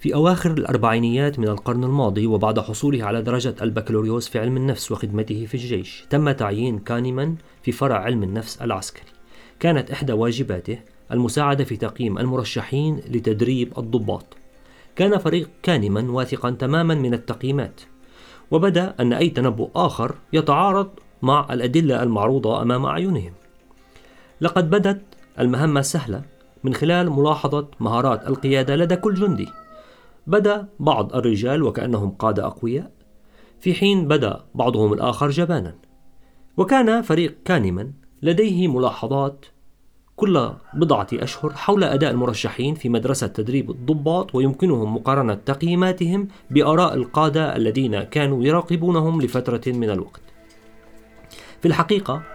في 0.03 0.13
أواخر 0.15 0.51
الأربعينيات 0.51 1.39
من 1.39 1.47
القرن 1.47 1.83
الماضي 1.83 2.27
وبعد 2.27 2.59
حصوله 2.59 3.03
على 3.03 3.21
درجة 3.21 3.55
البكالوريوس 3.61 4.27
في 4.27 4.39
علم 4.39 4.57
النفس 4.57 4.91
وخدمته 4.91 5.45
في 5.45 5.53
الجيش 5.53 6.05
تم 6.09 6.31
تعيين 6.31 6.79
كانيمان 6.79 7.35
في 7.63 7.71
فرع 7.71 7.97
علم 7.97 8.23
النفس 8.23 8.61
العسكري. 8.61 9.05
كانت 9.59 9.91
إحدى 9.91 10.13
واجباته 10.13 10.79
المساعدة 11.11 11.63
في 11.63 11.77
تقييم 11.77 12.17
المرشحين 12.17 13.01
لتدريب 13.09 13.73
الضباط. 13.77 14.25
كان 14.95 15.17
فريق 15.17 15.49
كانيمان 15.63 16.09
واثقا 16.09 16.51
تماما 16.51 16.95
من 16.95 17.13
التقييمات. 17.13 17.81
وبدأ 18.51 18.95
أن 18.99 19.13
أي 19.13 19.29
تنبؤ 19.29 19.69
آخر 19.75 20.15
يتعارض 20.33 20.89
مع 21.21 21.47
الأدلة 21.51 22.03
المعروضة 22.03 22.61
أمام 22.61 22.85
أعينهم. 22.85 23.33
لقد 24.43 24.69
بدت 24.69 25.01
المهمة 25.39 25.81
سهلة 25.81 26.21
من 26.63 26.73
خلال 26.73 27.09
ملاحظة 27.09 27.67
مهارات 27.79 28.27
القيادة 28.27 28.75
لدى 28.75 28.95
كل 28.95 29.13
جندي 29.13 29.47
بدأ 30.27 30.67
بعض 30.79 31.15
الرجال 31.15 31.63
وكأنهم 31.63 32.09
قادة 32.09 32.45
أقوياء 32.45 32.91
في 33.59 33.73
حين 33.73 34.07
بدأ 34.07 34.43
بعضهم 34.55 34.93
الآخر 34.93 35.29
جبانا 35.29 35.75
وكان 36.57 37.01
فريق 37.01 37.35
كانيمان 37.45 37.93
لديه 38.21 38.67
ملاحظات 38.67 39.45
كل 40.15 40.51
بضعة 40.73 41.07
أشهر 41.13 41.53
حول 41.53 41.83
أداء 41.83 42.11
المرشحين 42.11 42.75
في 42.75 42.89
مدرسة 42.89 43.27
تدريب 43.27 43.71
الضباط 43.71 44.35
ويمكنهم 44.35 44.95
مقارنة 44.95 45.33
تقييماتهم 45.33 46.27
بآراء 46.51 46.93
القادة 46.93 47.55
الذين 47.55 48.03
كانوا 48.03 48.43
يراقبونهم 48.43 49.21
لفترة 49.21 49.61
من 49.67 49.89
الوقت. 49.89 50.21
في 51.61 51.67
الحقيقة 51.67 52.32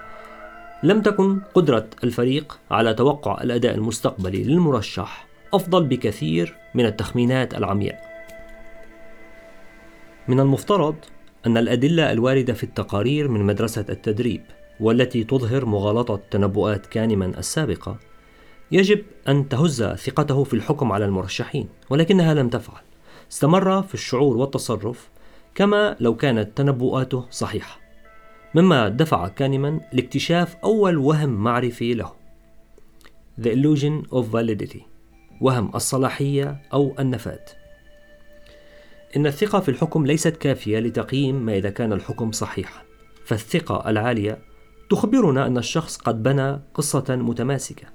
لم 0.82 1.02
تكن 1.02 1.40
قدرة 1.54 1.86
الفريق 2.04 2.58
على 2.70 2.94
توقع 2.94 3.42
الأداء 3.42 3.74
المستقبلي 3.74 4.44
للمرشح 4.44 5.26
أفضل 5.54 5.84
بكثير 5.84 6.56
من 6.74 6.86
التخمينات 6.86 7.54
العمياء. 7.54 8.08
من 10.28 10.40
المفترض 10.40 10.94
أن 11.46 11.56
الأدلة 11.56 12.12
الواردة 12.12 12.52
في 12.52 12.64
التقارير 12.64 13.28
من 13.28 13.42
مدرسة 13.42 13.84
التدريب 13.88 14.42
والتي 14.80 15.24
تظهر 15.24 15.64
مغالطة 15.64 16.20
تنبؤات 16.30 16.86
كانمان 16.86 17.34
السابقة 17.38 17.96
يجب 18.72 19.04
أن 19.28 19.48
تهز 19.48 19.82
ثقته 19.82 20.44
في 20.44 20.54
الحكم 20.54 20.92
على 20.92 21.04
المرشحين 21.04 21.68
ولكنها 21.90 22.34
لم 22.34 22.48
تفعل 22.48 22.82
استمر 23.32 23.82
في 23.82 23.94
الشعور 23.94 24.36
والتصرف 24.36 25.08
كما 25.54 25.96
لو 26.00 26.16
كانت 26.16 26.56
تنبؤاته 26.56 27.26
صحيحة 27.30 27.87
مما 28.54 28.88
دفع 28.88 29.28
كانمان 29.28 29.80
لاكتشاف 29.92 30.56
أول 30.56 30.96
وهم 30.96 31.28
معرفي 31.28 31.94
له. 31.94 32.12
The 33.40 33.48
Illusion 33.48 34.10
of 34.10 34.24
Validity 34.32 34.80
وهم 35.40 35.70
الصلاحية 35.74 36.62
أو 36.72 36.94
النفاذ. 36.98 37.38
إن 39.16 39.26
الثقة 39.26 39.60
في 39.60 39.68
الحكم 39.68 40.06
ليست 40.06 40.36
كافية 40.36 40.78
لتقييم 40.78 41.46
ما 41.46 41.56
إذا 41.56 41.70
كان 41.70 41.92
الحكم 41.92 42.32
صحيحا. 42.32 42.82
فالثقة 43.24 43.90
العالية 43.90 44.38
تخبرنا 44.90 45.46
أن 45.46 45.58
الشخص 45.58 45.96
قد 45.96 46.22
بنى 46.22 46.60
قصة 46.74 47.04
متماسكة 47.08 47.86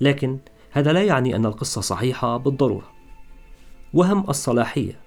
لكن 0.00 0.38
هذا 0.70 0.92
لا 0.92 1.02
يعني 1.02 1.36
أن 1.36 1.46
القصة 1.46 1.80
صحيحة 1.80 2.36
بالضرورة. 2.36 2.92
وهم 3.94 4.30
الصلاحية 4.30 5.00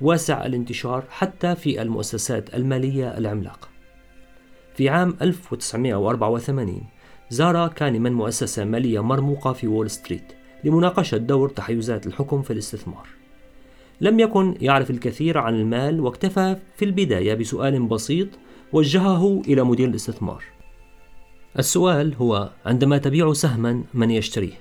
واسع 0.00 0.46
الانتشار 0.46 1.04
حتى 1.10 1.56
في 1.56 1.82
المؤسسات 1.82 2.54
المالية 2.54 3.18
العملاقة. 3.18 3.73
في 4.74 4.88
عام 4.88 5.16
1984 5.22 6.82
زار 7.30 7.68
كانمان 7.68 8.12
مؤسسة 8.12 8.64
مالية 8.64 9.02
مرموقة 9.02 9.52
في 9.52 9.66
وول 9.66 9.90
ستريت 9.90 10.32
لمناقشة 10.64 11.16
دور 11.16 11.48
تحيزات 11.48 12.06
الحكم 12.06 12.42
في 12.42 12.52
الاستثمار. 12.52 13.08
لم 14.00 14.20
يكن 14.20 14.54
يعرف 14.60 14.90
الكثير 14.90 15.38
عن 15.38 15.54
المال 15.54 16.00
واكتفى 16.00 16.56
في 16.76 16.84
البداية 16.84 17.34
بسؤال 17.34 17.82
بسيط 17.82 18.28
وجهه 18.72 19.42
إلى 19.48 19.64
مدير 19.64 19.88
الاستثمار. 19.88 20.44
السؤال 21.58 22.14
هو 22.14 22.50
عندما 22.66 22.98
تبيع 22.98 23.32
سهما 23.32 23.84
من 23.94 24.10
يشتريه. 24.10 24.58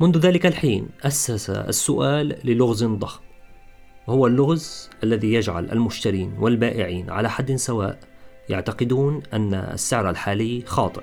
منذ 0.00 0.18
ذلك 0.18 0.46
الحين 0.46 0.88
أسس 1.02 1.50
السؤال 1.50 2.36
للغز 2.44 2.84
ضخم. 2.84 3.20
وهو 4.06 4.26
اللغز 4.26 4.90
الذي 5.04 5.32
يجعل 5.32 5.70
المشترين 5.70 6.32
والبائعين 6.38 7.10
على 7.10 7.30
حد 7.30 7.54
سواء 7.54 8.09
يعتقدون 8.50 9.22
أن 9.32 9.54
السعر 9.54 10.10
الحالي 10.10 10.62
خاطئ 10.66 11.02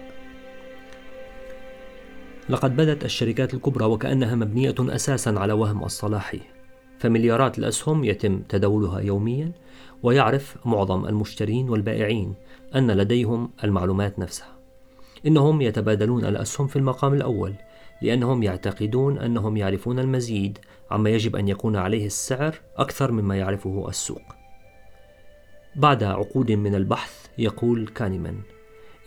لقد 2.49 2.75
بدت 2.75 3.05
الشركات 3.05 3.53
الكبرى 3.53 3.85
وكأنها 3.85 4.35
مبنية 4.35 4.75
أساسا 4.79 5.29
على 5.29 5.53
وهم 5.53 5.83
الصلاحية 5.83 6.57
فمليارات 6.99 7.59
الأسهم 7.59 8.03
يتم 8.03 8.39
تداولها 8.39 8.99
يوميا 8.99 9.51
ويعرف 10.03 10.57
معظم 10.65 11.05
المشترين 11.05 11.69
والبائعين 11.69 12.33
أن 12.75 12.91
لديهم 12.91 13.49
المعلومات 13.63 14.19
نفسها 14.19 14.57
إنهم 15.27 15.61
يتبادلون 15.61 16.25
الأسهم 16.25 16.67
في 16.67 16.75
المقام 16.75 17.13
الأول 17.13 17.53
لأنهم 18.01 18.43
يعتقدون 18.43 19.17
أنهم 19.17 19.57
يعرفون 19.57 19.99
المزيد 19.99 20.59
عما 20.91 21.09
يجب 21.09 21.35
أن 21.35 21.47
يكون 21.47 21.75
عليه 21.75 22.05
السعر 22.05 22.55
أكثر 22.77 23.11
مما 23.11 23.37
يعرفه 23.37 23.89
السوق. 23.89 24.36
بعد 25.77 26.03
عقود 26.03 26.51
من 26.51 26.75
البحث 26.75 27.27
يقول 27.37 27.87
كانيمان 27.87 28.41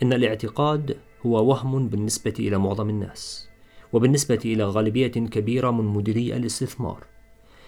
إن 0.03 0.13
الاعتقاد 0.13 0.97
هو 1.25 1.49
وهم 1.49 1.87
بالنسبة 1.87 2.33
إلى 2.39 2.57
معظم 2.57 2.89
الناس، 2.89 3.49
وبالنسبة 3.93 4.39
إلى 4.45 4.63
غالبية 4.63 5.07
كبيرة 5.07 5.71
من 5.71 5.85
مديري 5.85 6.35
الاستثمار، 6.35 7.03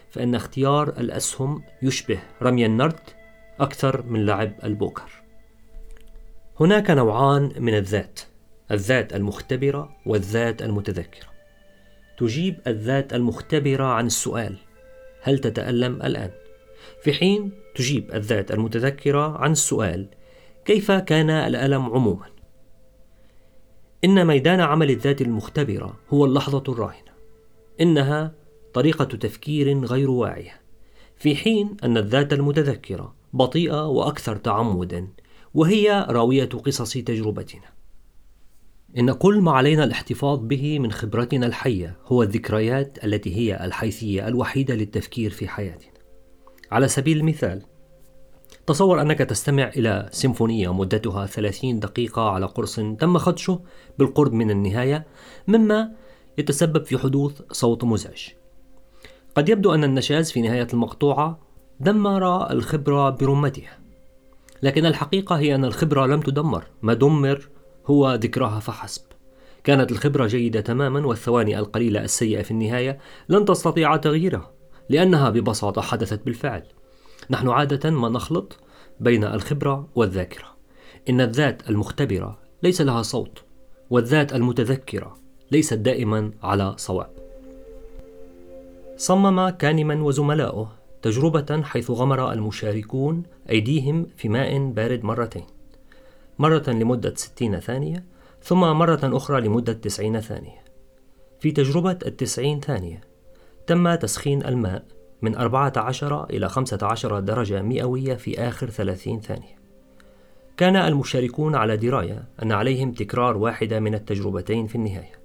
فإن 0.10 0.36
اختيار 0.36 0.90
الأسهم 0.90 1.64
يشبه 1.82 2.20
رمي 2.42 2.66
النرد 2.66 3.00
أكثر 3.60 4.04
من 4.06 4.26
لعب 4.26 4.54
البوكر. 4.64 5.24
هناك 6.60 6.92
نوعان 6.92 7.52
من 7.60 7.74
الذات 7.78 8.20
الذات 8.72 9.14
المختبرة 9.14 9.96
والذات 10.06 10.62
المتذكرة. 10.62 11.28
تجيب 12.18 12.60
الذات 12.68 13.14
المختبرة 13.14 13.84
عن 13.84 14.06
السؤال: 14.06 14.58
هل 15.22 15.40
تتألم 15.40 16.02
الآن؟ 16.02 16.43
في 17.04 17.14
حين 17.14 17.52
تجيب 17.76 18.14
الذات 18.14 18.52
المتذكرة 18.52 19.38
عن 19.38 19.52
السؤال: 19.52 20.08
كيف 20.66 20.92
كان 20.92 21.30
الألم 21.30 21.82
عموما؟ 21.82 22.26
إن 24.06 24.28
ميدان 24.28 24.60
عمل 24.60 24.90
الذات 24.90 25.22
المختبرة 25.22 26.00
هو 26.10 26.26
اللحظة 26.26 26.64
الراهنة. 26.70 27.14
إنها 27.82 28.36
طريقة 28.74 29.06
تفكير 29.06 29.86
غير 29.86 30.12
واعية، 30.12 30.62
في 31.18 31.36
حين 31.36 31.78
أن 31.84 31.98
الذات 31.98 32.34
المتذكرة 32.34 33.16
بطيئة 33.34 33.88
وأكثر 33.88 34.36
تعمدا، 34.36 35.08
وهي 35.54 36.06
راوية 36.10 36.46
قصص 36.46 36.94
تجربتنا. 36.94 37.74
إن 38.98 39.12
كل 39.12 39.42
ما 39.42 39.52
علينا 39.52 39.84
الاحتفاظ 39.84 40.40
به 40.40 40.80
من 40.80 40.92
خبرتنا 40.92 41.46
الحية 41.46 41.98
هو 42.06 42.24
الذكريات 42.24 43.06
التي 43.06 43.36
هي 43.36 43.66
الحيثية 43.66 44.28
الوحيدة 44.28 44.76
للتفكير 44.76 45.32
في 45.32 45.48
حياتنا. 45.48 45.93
على 46.74 46.88
سبيل 46.88 47.18
المثال، 47.18 47.62
تصور 48.68 49.02
أنك 49.02 49.20
تستمع 49.20 49.68
إلى 49.68 50.10
سيمفونية 50.12 50.74
مدتها 50.74 51.26
30 51.26 51.80
دقيقة 51.80 52.30
على 52.30 52.46
قرص 52.46 52.76
تم 52.76 53.18
خدشه 53.18 53.60
بالقرب 54.00 54.34
من 54.34 54.52
النهاية 54.52 55.06
مما 55.48 55.92
يتسبب 56.38 56.86
في 56.86 56.98
حدوث 56.98 57.42
صوت 57.52 57.84
مزعج. 57.84 58.28
قد 59.36 59.50
يبدو 59.50 59.74
أن 59.74 59.84
النشاز 59.84 60.32
في 60.32 60.42
نهاية 60.42 60.68
المقطوعة 60.74 61.40
دمر 61.80 62.52
الخبرة 62.52 63.10
برمتها. 63.10 63.80
لكن 64.64 64.86
الحقيقة 64.86 65.36
هي 65.36 65.56
أن 65.56 65.66
الخبرة 65.66 66.06
لم 66.06 66.22
تدمر، 66.22 66.64
ما 66.82 66.94
دمر 66.94 67.50
هو 67.88 68.14
ذكراها 68.14 68.60
فحسب 68.60 69.02
كانت 69.64 69.92
الخبرة 69.92 70.28
جيدة 70.28 70.62
تماما 70.62 71.08
والثواني 71.08 71.60
القليلة 71.60 72.04
السيئة 72.04 72.42
في 72.42 72.52
النهاية 72.52 73.00
لن 73.30 73.46
تستطيع 73.46 73.96
تغييرها 73.96 74.63
لأنها 74.90 75.30
ببساطة 75.30 75.82
حدثت 75.82 76.26
بالفعل. 76.26 76.64
نحن 77.30 77.50
عادة 77.50 77.90
ما 77.90 78.10
نخلط 78.10 78.60
بين 79.00 79.24
الخبرة 79.24 79.88
والذاكرة. 79.96 80.46
إن 81.10 81.22
الذات 81.22 81.70
المختبرة 81.70 82.40
ليس 82.64 82.82
لها 82.82 83.02
صوت 83.02 83.44
والذات 83.90 84.34
المتذكرة 84.34 85.18
ليست 85.52 85.74
دائما 85.74 86.32
على 86.44 86.74
صواب. 86.78 87.10
صمم 88.98 89.50
كانمان 89.50 90.02
وزملاؤه 90.02 90.72
تجربة 91.02 91.62
حيث 91.64 91.92
غمر 91.92 92.32
المشاركون 92.32 93.24
أيديهم 93.50 94.08
في 94.18 94.30
ماء 94.30 94.72
بارد 94.72 95.04
مرتين. 95.04 95.46
مرة 96.40 96.64
لمدة 96.68 97.14
60 97.16 97.60
ثانية 97.60 98.04
ثم 98.44 98.60
مرة 98.60 99.00
أخرى 99.04 99.42
لمدة 99.42 99.74
90 99.74 100.22
ثانية. 100.22 100.64
في 101.40 101.52
تجربة 101.52 101.98
التسعين 102.06 102.60
ثانية 102.60 103.13
تم 103.68 103.96
تسخين 103.96 104.46
الماء 104.46 104.84
من 105.22 105.36
14 105.36 106.24
إلى 106.30 106.50
15 106.50 107.20
درجة 107.20 107.62
مئوية 107.62 108.14
في 108.14 108.40
آخر 108.40 108.70
30 108.70 109.22
ثانية. 109.22 109.64
كان 110.58 110.76
المشاركون 110.76 111.56
على 111.56 111.78
دراية 111.78 112.24
أن 112.44 112.52
عليهم 112.52 112.92
تكرار 112.92 113.38
واحدة 113.38 113.80
من 113.80 113.94
التجربتين 113.94 114.68
في 114.68 114.76
النهاية 114.76 115.20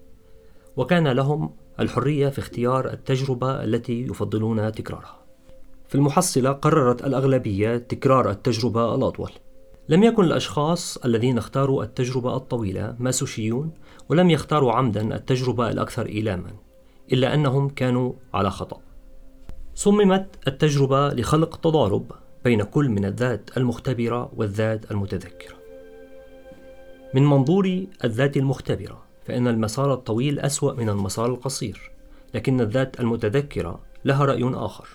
وكان 0.76 1.08
لهم 1.08 1.50
الحرية 1.80 2.28
في 2.28 2.38
اختيار 2.38 2.92
التجربة 2.92 3.64
التي 3.64 4.02
يفضلون 4.02 4.72
تكرارها. 4.72 5.18
في 5.88 5.94
المحصلة 5.94 6.52
قررت 6.52 7.04
الأغلبية 7.04 7.76
تكرار 7.76 8.30
التجربة 8.30 8.94
الأطول. 8.94 9.30
لم 9.88 10.02
يكن 10.02 10.24
الأشخاص 10.24 10.96
الذين 10.96 11.38
اختاروا 11.38 11.82
التجربة 11.82 12.36
الطويلة 12.36 12.96
ماسوشيون 12.98 13.70
ولم 14.08 14.30
يختاروا 14.30 14.72
عمدا 14.72 15.14
التجربة 15.16 15.70
الأكثر 15.70 16.06
إيلاما. 16.06 16.67
إلا 17.12 17.34
أنهم 17.34 17.68
كانوا 17.68 18.12
على 18.34 18.50
خطأ. 18.50 18.80
صممت 19.74 20.26
التجربة 20.48 21.08
لخلق 21.08 21.56
تضارب 21.56 22.12
بين 22.44 22.62
كل 22.62 22.88
من 22.88 23.04
الذات 23.04 23.56
المختبرة 23.56 24.30
والذات 24.36 24.90
المتذكرة. 24.90 25.54
من 27.14 27.26
منظور 27.26 27.86
الذات 28.04 28.36
المختبرة 28.36 29.02
فإن 29.26 29.48
المسار 29.48 29.94
الطويل 29.94 30.40
أسوأ 30.40 30.72
من 30.72 30.88
المسار 30.88 31.26
القصير 31.26 31.90
لكن 32.34 32.60
الذات 32.60 33.00
المتذكرة 33.00 33.80
لها 34.04 34.24
رأي 34.24 34.50
آخر. 34.54 34.88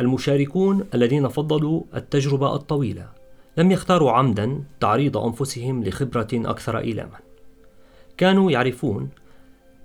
المشاركون 0.00 0.84
الذين 0.94 1.28
فضلوا 1.28 1.82
التجربة 1.94 2.54
الطويلة 2.54 3.08
لم 3.56 3.70
يختاروا 3.70 4.10
عمدا 4.10 4.64
تعريض 4.80 5.16
أنفسهم 5.16 5.84
لخبرة 5.84 6.28
أكثر 6.32 6.78
إيلاما. 6.78 7.18
كانوا 8.16 8.50
يعرفون 8.50 9.08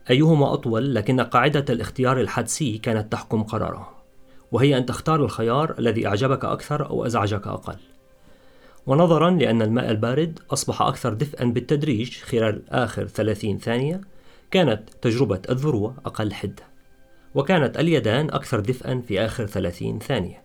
أيهما 0.10 0.54
أطول 0.54 0.95
لكن 0.95 1.22
قاعدة 1.22 1.65
الاختيار 1.69 2.22
الحدسي 2.22 2.78
كانت 2.78 3.12
تحكم 3.12 3.43
قرارهم 3.43 3.86
وهي 4.52 4.78
أن 4.78 4.86
تختار 4.86 5.24
الخيار 5.24 5.76
الذي 5.80 6.08
أعجبك 6.08 6.45
أكثر 6.45 6.89
أو 6.89 7.06
أزعجك 7.06 7.48
أقل. 7.48 7.76
ونظرا 8.88 9.32
لأن 9.32 9.62
الماء 9.62 9.91
البارد 9.91 10.39
أصبح 10.52 10.82
أكثر 10.82 11.13
دفئا 11.13 11.45
بالتدريج 11.45 12.17
خلال 12.17 12.69
آخر 12.69 13.08
30 13.08 13.58
ثانية 13.58 14.02
كانت 14.52 14.89
تجربة 15.02 15.41
الذروة 15.50 15.95
أقل 16.06 16.34
حدة 16.34 16.63
وكانت 17.36 17.80
اليدان 17.80 18.30
أكثر 18.30 18.60
دفئا 18.60 19.02
في 19.08 19.26
آخر 19.26 19.45
30 19.45 20.00
ثانية. 20.00 20.43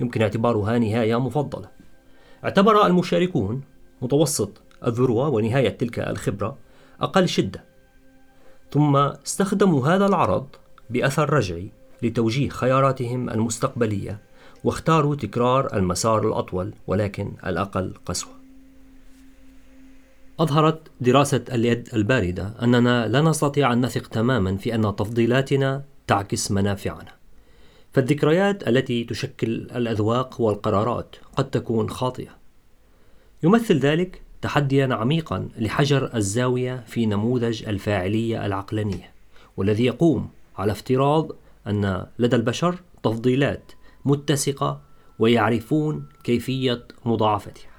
يمكن 0.00 0.22
اعتبارها 0.22 0.78
نهاية 0.78 1.20
مفضلة. 1.20 1.68
اعتبر 2.44 2.86
المشاركون 2.86 3.60
متوسط 4.02 4.62
الذروة 4.86 5.28
ونهاية 5.28 5.68
تلك 5.68 5.98
الخبرة 5.98 6.58
أقل 7.00 7.28
شدة. 7.28 7.73
ثم 8.70 8.96
استخدموا 8.96 9.88
هذا 9.88 10.06
العرض 10.06 10.46
بأثر 10.90 11.32
رجعي 11.32 11.72
لتوجيه 12.02 12.48
خياراتهم 12.48 13.30
المستقبلية 13.30 14.20
واختاروا 14.64 15.14
تكرار 15.14 15.76
المسار 15.76 16.28
الأطول 16.28 16.74
ولكن 16.86 17.32
الأقل 17.46 17.94
قسوة. 18.06 18.32
أظهرت 20.40 20.90
دراسة 21.00 21.44
اليد 21.52 21.88
الباردة 21.94 22.54
أننا 22.62 23.08
لا 23.08 23.20
نستطيع 23.20 23.72
أن 23.72 23.84
نثق 23.84 24.06
تماما 24.06 24.56
في 24.56 24.74
أن 24.74 24.96
تفضيلاتنا 24.96 25.84
تعكس 26.06 26.50
منافعنا. 26.50 27.12
فالذكريات 27.92 28.68
التي 28.68 29.04
تشكل 29.04 29.48
الأذواق 29.50 30.40
والقرارات 30.40 31.16
قد 31.36 31.50
تكون 31.50 31.90
خاطئة. 31.90 32.30
يمثل 33.42 33.78
ذلك 33.78 34.23
تحديا 34.44 34.94
عميقا 34.94 35.48
لحجر 35.58 36.16
الزاوية 36.16 36.84
في 36.86 37.06
نموذج 37.06 37.68
الفاعلية 37.68 38.46
العقلانية، 38.46 39.12
والذي 39.56 39.84
يقوم 39.84 40.28
على 40.56 40.72
افتراض 40.72 41.32
أن 41.66 42.06
لدى 42.18 42.36
البشر 42.36 42.82
تفضيلات 43.02 43.72
متسقة 44.04 44.80
ويعرفون 45.18 46.06
كيفية 46.24 46.88
مضاعفتها. 47.04 47.70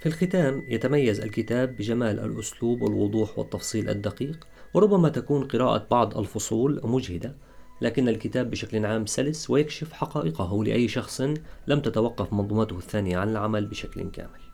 في 0.00 0.06
الختام 0.06 0.62
يتميز 0.68 1.20
الكتاب 1.20 1.76
بجمال 1.76 2.20
الأسلوب 2.20 2.82
والوضوح 2.82 3.38
والتفصيل 3.38 3.88
الدقيق 3.88 4.46
وربما 4.74 5.08
تكون 5.08 5.44
قراءة 5.44 5.86
بعض 5.90 6.18
الفصول 6.18 6.80
مجهدة 6.84 7.36
لكن 7.80 8.08
الكتاب 8.08 8.50
بشكل 8.50 8.86
عام 8.86 9.06
سلس 9.06 9.50
ويكشف 9.50 9.92
حقائقه 9.92 10.64
لأي 10.64 10.88
شخص 10.88 11.20
لم 11.66 11.80
تتوقف 11.80 12.32
منظومته 12.32 12.78
الثانية 12.78 13.18
عن 13.18 13.28
العمل 13.28 13.66
بشكل 13.66 14.10
كامل 14.10 14.51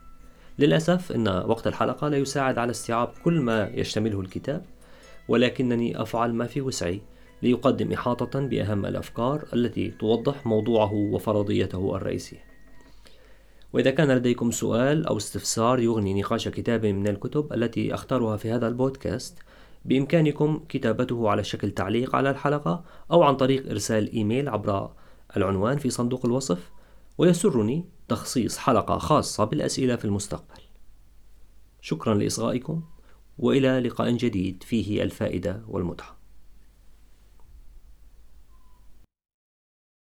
للأسف 0.59 1.13
أن 1.13 1.29
وقت 1.29 1.67
الحلقة 1.67 2.09
لا 2.09 2.17
يساعد 2.17 2.59
على 2.59 2.71
استيعاب 2.71 3.09
كل 3.25 3.41
ما 3.41 3.71
يشتمله 3.75 4.21
الكتاب 4.21 4.65
ولكنني 5.29 6.03
أفعل 6.03 6.35
ما 6.35 6.47
في 6.47 6.61
وسعي 6.61 7.01
ليقدم 7.43 7.93
إحاطة 7.93 8.41
بأهم 8.41 8.87
الأفكار 8.87 9.45
التي 9.55 9.91
توضح 9.91 10.47
موضوعه 10.47 10.93
وفرضيته 10.93 11.97
الرئيسية. 11.97 12.49
وإذا 13.73 13.91
كان 13.91 14.11
لديكم 14.11 14.51
سؤال 14.51 15.07
أو 15.07 15.17
استفسار 15.17 15.81
يغني 15.81 16.21
نقاش 16.21 16.49
كتاب 16.49 16.87
من 16.87 17.09
الكتب 17.09 17.53
التي 17.53 17.95
أختارها 17.95 18.37
في 18.37 18.51
هذا 18.51 18.69
البودكاست 18.69 19.39
بإمكانكم 19.85 20.61
كتابته 20.69 21.31
على 21.31 21.45
شكل 21.45 21.71
تعليق 21.71 22.17
على 22.17 22.31
الحلقة 22.31 22.85
أو 23.13 23.23
عن 23.23 23.37
طريق 23.37 23.71
إرسال 23.71 24.13
إيميل 24.13 24.49
عبر 24.49 24.91
العنوان 25.37 25.79
في 25.79 25.91
صندوق 25.91 26.27
الوصف 26.27 26.71
ويسرني 27.19 27.85
تخصيص 28.09 28.59
حلقة 28.59 28.99
خاصة 28.99 29.45
بالأسئلة 29.45 29.97
في 29.97 30.05
المستقبل. 30.05 30.63
شكرا 31.81 32.15
لإصغائكم 32.15 32.83
وإلى 33.39 33.81
لقاء 33.81 34.11
جديد 34.11 34.63
فيه 34.63 35.03
الفائدة 35.03 35.65
والمتعة. 35.69 36.18